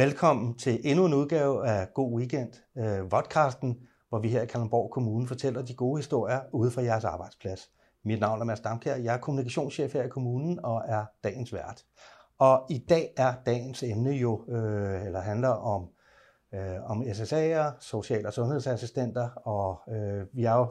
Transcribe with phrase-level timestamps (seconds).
[0.00, 4.90] Velkommen til endnu en udgave af God Weekend, øh, vodcasten, hvor vi her i Kalundborg
[4.90, 7.70] Kommune fortæller de gode historier ude fra jeres arbejdsplads.
[8.04, 11.84] Mit navn er Mads Damkær, jeg er kommunikationschef her i kommunen og er dagens vært.
[12.38, 15.88] Og i dag er dagens emne jo, øh, eller handler om,
[16.54, 20.66] øh, om SSA'er, social- og sundhedsassistenter, og øh, vi er jo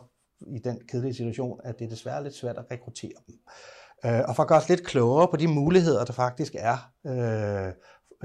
[0.48, 3.36] i den kedelige situation, at det er desværre lidt svært at rekruttere dem.
[4.06, 7.74] Øh, og for at gøre os lidt klogere på de muligheder, der faktisk er øh,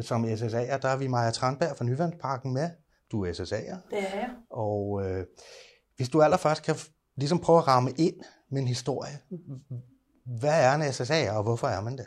[0.00, 2.70] som SSA'er, der er vi Maja Tranberg fra Nyvandsparken med.
[3.12, 3.78] Du er SSA'er.
[3.90, 4.30] Det er jeg.
[4.50, 5.24] Og øh,
[5.96, 6.74] hvis du allerførst kan
[7.16, 8.14] ligesom prøve at ramme ind
[8.50, 9.18] med en historie.
[10.40, 12.06] Hvad er en SSA'er, og hvorfor er man det?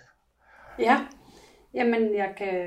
[0.79, 0.99] Ja,
[1.73, 2.57] jamen jeg kan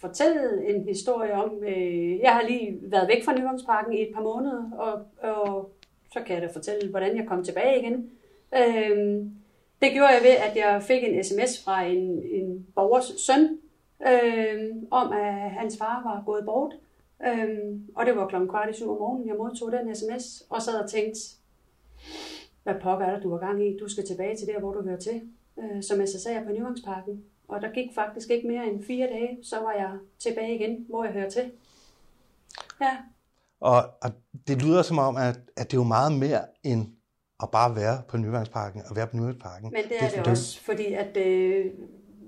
[0.00, 4.22] fortælle en historie om, øh, jeg har lige været væk fra Nyvandsparken i et par
[4.22, 4.92] måneder, og,
[5.30, 5.70] og
[6.12, 8.10] så kan jeg da fortælle, hvordan jeg kom tilbage igen.
[8.56, 8.96] Øh,
[9.82, 13.58] det gjorde jeg ved, at jeg fik en sms fra en, en borgers søn,
[14.02, 16.74] øh, om at hans far var gået bort.
[17.26, 17.48] Øh,
[17.96, 20.80] og det var klokken kvart i syv om morgenen, jeg modtog den sms, og sad
[20.80, 21.20] og tænkte,
[22.62, 23.78] hvad pokker er der, du har gang i?
[23.78, 25.22] Du skal tilbage til der, hvor du hører til,
[25.58, 27.24] øh, som SSA'er på Nyvangsparken.
[27.48, 31.04] Og der gik faktisk ikke mere end fire dage, så var jeg tilbage igen, hvor
[31.04, 31.52] jeg hører til.
[32.80, 32.96] Ja.
[33.60, 34.10] Og, og
[34.48, 36.86] det lyder som om, at, at det er jo meget mere end
[37.42, 39.70] at bare være på Nyvangsparken og være på Nyvangsparken.
[39.72, 41.66] Men det er det, det også, fordi at øh,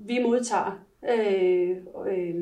[0.07, 1.77] vi modtager Øh,
[2.11, 2.35] øh,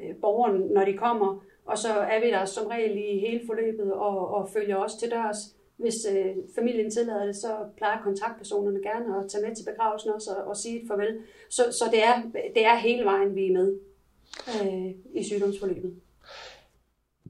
[0.00, 3.92] øh, borgeren, når de kommer, og så er vi der som regel i hele forløbet
[3.92, 5.36] og, og følger også til dørs.
[5.76, 10.30] Hvis øh, familien tillader det, så plejer kontaktpersonerne gerne at tage med til begravelsen også
[10.30, 11.18] og, og sige et farvel.
[11.50, 12.22] Så, så det, er,
[12.54, 13.78] det er hele vejen, vi er med
[14.48, 15.94] øh, i sygdomsforløbet.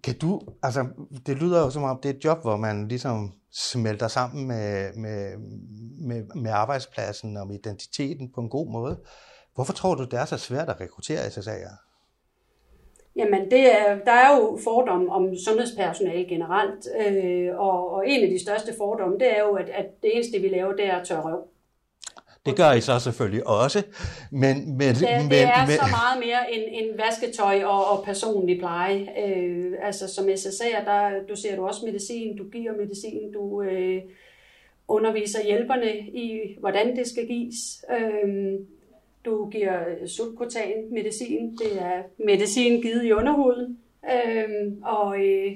[0.05, 0.87] Kan du, altså
[1.27, 4.93] det lyder jo som om, det er et job, hvor man ligesom smelter sammen med,
[4.97, 5.37] med,
[5.99, 9.01] med, med arbejdspladsen og med identiteten på en god måde.
[9.59, 11.75] Hvorfor tror du, det er så svært at rekruttere SSA'er?
[13.16, 18.31] Jamen, det er, der er jo fordomme om sundhedspersonale generelt, øh, og, og en af
[18.31, 21.06] de største fordomme, det er jo, at, at det eneste, vi laver, det er at
[21.06, 21.49] tørre røv.
[22.47, 23.83] Det gør I så selvfølgelig også,
[24.31, 24.77] men...
[24.78, 28.59] men det, men, det er men, så meget mere end, end vasketøj og, og personlig
[28.59, 29.09] pleje.
[29.27, 34.03] Øh, altså som SSA'er, der du ser du også medicin, du giver medicin, du øh,
[34.88, 37.84] underviser hjælperne i, hvordan det skal gives.
[37.91, 38.54] Øh,
[39.25, 41.56] du giver sulkotan medicin.
[41.56, 43.79] Det er medicin givet i underhuden.
[44.05, 45.53] Øhm, og øh,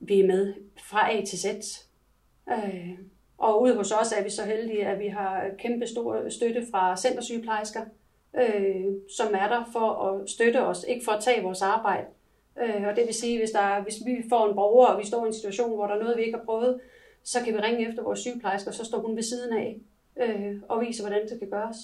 [0.00, 0.54] vi er med
[0.88, 1.46] fra A til Z.
[2.48, 2.98] Øh,
[3.38, 6.96] og ude hos os er vi så heldige, at vi har kæmpe stor støtte fra
[6.96, 7.80] centersygeplejersker,
[8.36, 8.84] øh,
[9.16, 12.06] som er der for at støtte os, ikke for at tage vores arbejde.
[12.62, 15.24] Øh, og det vil sige, hvis, der, hvis vi får en borger, og vi står
[15.24, 16.80] i en situation, hvor der er noget, vi ikke har prøvet,
[17.24, 19.78] så kan vi ringe efter vores sygeplejersker, og så står hun ved siden af
[20.22, 21.76] øh, og vise, hvordan det kan gøres.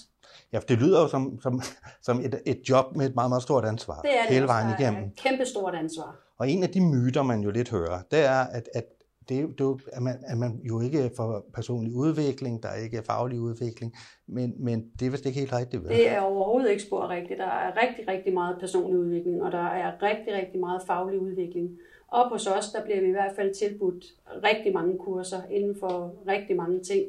[0.53, 1.61] Ja, for det lyder jo som, som,
[2.03, 4.01] som et, et job med et meget, meget stort ansvar.
[4.01, 5.05] Det er det hele vejen igennem.
[5.05, 6.17] Et kæmpe stort ansvar.
[6.39, 8.85] Og en af de myter, man jo lidt hører, det er, at, at
[9.29, 13.41] det, det, at, man, at man jo ikke får personlig udvikling, der er ikke faglig
[13.41, 13.95] udvikling,
[14.27, 15.83] men, men det er vist ikke helt rigtigt.
[15.83, 15.93] Vel?
[15.93, 17.39] Det er overhovedet ikke spor rigtigt.
[17.39, 21.79] Der er rigtig, rigtig meget personlig udvikling, og der er rigtig, rigtig meget faglig udvikling.
[22.09, 24.05] Og hos os, der bliver vi i hvert fald tilbudt
[24.45, 27.05] rigtig mange kurser inden for rigtig mange ting.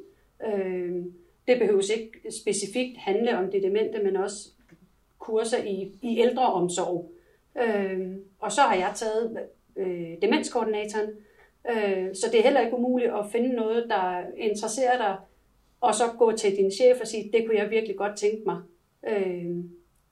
[0.47, 1.05] Øh,
[1.47, 4.49] det behøves ikke specifikt handle om det demente, men også
[5.19, 7.11] kurser i, i ældreomsorg.
[7.61, 11.09] Øh, og så har jeg taget øh, demenskoordinatoren,
[11.69, 15.17] øh, så det er heller ikke umuligt at finde noget, der interesserer dig,
[15.81, 18.61] og så gå til din chef og sige, det kunne jeg virkelig godt tænke mig.
[19.07, 19.55] Øh,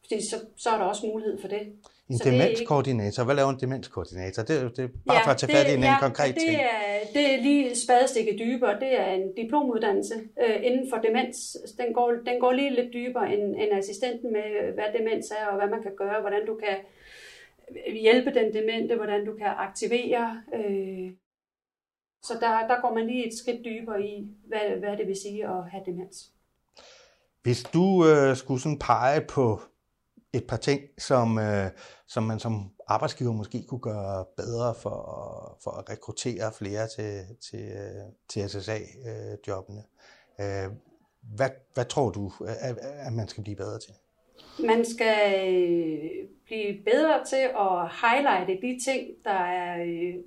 [0.02, 1.74] fordi så, så er der også mulighed for det.
[2.10, 3.24] En så demenskoordinator.
[3.24, 4.44] Hvad laver en demenskoordinator?
[4.44, 6.44] Det, det er bare ja, for at tage fat i en, ja, en konkret det
[6.44, 6.56] ting.
[6.56, 8.80] Er, det er lige spadestikket dybere.
[8.80, 11.58] Det er en diplomuddannelse øh, inden for demens.
[11.78, 15.56] Den går, den går lige lidt dybere end, end assistenten med, hvad demens er, og
[15.58, 16.78] hvad man kan gøre, hvordan du kan
[18.02, 20.42] hjælpe den demente, hvordan du kan aktivere.
[20.56, 21.12] Øh.
[22.24, 25.48] Så der, der går man lige et skridt dybere i, hvad, hvad det vil sige
[25.48, 26.32] at have demens.
[27.44, 29.62] Hvis du øh, skulle sådan pege på
[30.34, 31.70] et par ting, som, øh,
[32.08, 37.72] som man som arbejdsgiver måske kunne gøre bedre for, for at rekruttere flere til, til,
[38.30, 39.84] til SSA-jobbene.
[40.40, 40.72] Øh, øh,
[41.36, 43.94] hvad, hvad tror du, øh, at, at man skal blive bedre til?
[44.66, 46.10] Man skal øh,
[46.46, 49.78] blive bedre til at highlighte de ting, der er,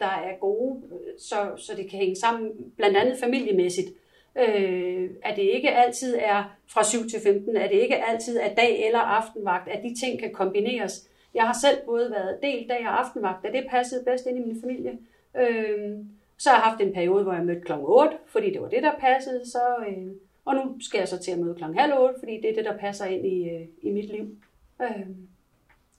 [0.00, 0.82] der er gode,
[1.19, 3.94] så, så det kan hænge sammen, blandt andet familiemæssigt øh,
[4.38, 8.55] Øh, at det ikke altid er fra 7 til 15, at det ikke altid er
[8.55, 11.08] dag- eller aftenvagt, at de ting kan kombineres.
[11.34, 14.46] Jeg har selv både været del dag- og aftenvagt, og det passede bedst ind i
[14.49, 14.99] min familie.
[15.37, 15.96] Øh,
[16.38, 17.73] så har jeg haft en periode, hvor jeg mødte kl.
[17.79, 19.50] 8, fordi det var det, der passede.
[19.50, 20.06] Så, øh,
[20.44, 21.64] og nu skal jeg så til at møde kl.
[21.64, 24.37] halv 8, fordi det er det, der passer ind i, øh, i mit liv.
[24.82, 25.06] Øh,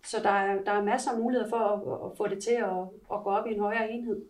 [0.05, 2.79] så der er, der er masser af muligheder for at, at få det til at,
[3.13, 4.21] at gå op i en højere enhed.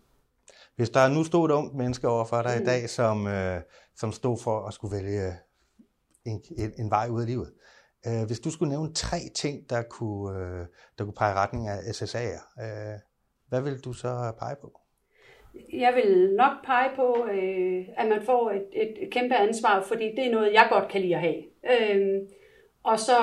[0.75, 2.63] Hvis der nu stod et ungt menneske overfor dig mm.
[2.63, 3.61] i dag, som, øh,
[3.95, 5.33] som stod for at skulle vælge
[6.25, 7.53] en, en, en vej ud af livet.
[8.07, 10.65] Øh, hvis du skulle nævne tre ting, der kunne, øh,
[10.97, 12.99] der kunne pege retning af SSA'er, øh,
[13.49, 14.79] hvad vil du så pege på?
[15.73, 20.27] Jeg vil nok pege på, øh, at man får et, et kæmpe ansvar, fordi det
[20.27, 21.43] er noget, jeg godt kan lide at have.
[21.73, 22.21] Øh,
[22.83, 23.17] og så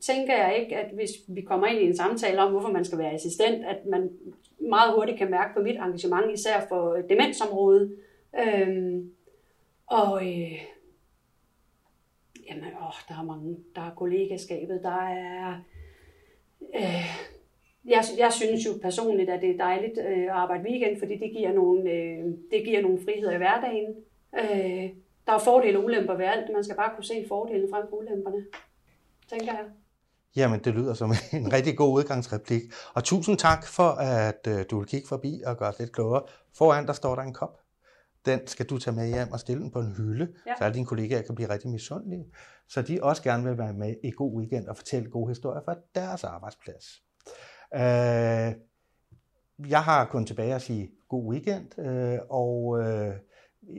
[0.00, 2.98] tænker jeg ikke, at hvis vi kommer ind i en samtale om, hvorfor man skal
[2.98, 4.10] være assistent, at man
[4.60, 7.96] meget hurtigt kan mærke på mit engagement, især for øh, demensområdet.
[8.40, 9.10] Øhm,
[9.86, 10.60] og øh,
[12.48, 15.54] jamen, åh, der er mange, der er kollegaskabet, der er...
[16.74, 17.30] Øh,
[17.84, 21.30] jeg, jeg synes jo personligt, at det er dejligt øh, at arbejde weekend, fordi det
[21.36, 23.94] giver nogle, øh, det giver nogle friheder i hverdagen.
[24.38, 24.90] Øh,
[25.26, 26.52] der er fordele og ulemper ved alt.
[26.52, 28.46] Man skal bare kunne se fordelene frem for ulemperne,
[29.28, 29.64] tænker jeg.
[30.36, 32.62] Jamen, det lyder som en rigtig god udgangsreplik.
[32.94, 36.22] Og tusind tak for, at øh, du vil kigge forbi og gøre os lidt klogere.
[36.58, 37.58] Foran der står der en kop.
[38.26, 40.52] Den skal du tage med hjem og stille den på en hylde, ja.
[40.58, 42.24] så alle dine kollegaer kan blive rigtig misundelige.
[42.68, 45.74] Så de også gerne vil være med i god weekend og fortælle gode historier fra
[45.94, 46.84] deres arbejdsplads.
[47.74, 48.54] Øh,
[49.70, 53.14] jeg har kun tilbage at sige god weekend, øh, og øh,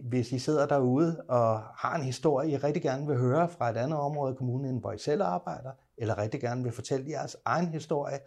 [0.09, 3.77] hvis I sidder derude og har en historie, I rigtig gerne vil høre fra et
[3.77, 5.71] andet område i kommunen, hvor I selv arbejder,
[6.01, 8.19] eller rigtig gerne vil fortælle jeres egen historie,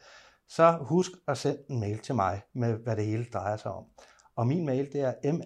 [0.49, 3.85] så husk at sende en mail til mig med, hvad det hele drejer sig om.
[4.37, 5.41] Og min mail, det er madn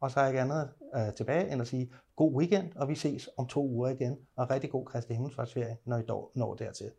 [0.00, 2.94] og så er jeg ikke andet øh, tilbage end at sige god weekend, og vi
[2.94, 6.02] ses om to uger igen, og rigtig god Kristi Himmelsfartsferie, når I
[6.34, 6.90] når dertil.